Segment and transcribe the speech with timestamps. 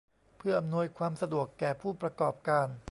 [0.37, 2.67] เพื่ออำนวยความสะดวกแก่ผู้ประกอบการ